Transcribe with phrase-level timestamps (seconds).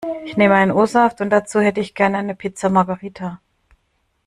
[0.25, 3.39] Ich nehme einen O-Saft und dazu hätte ich gerne die Pizza Margherita.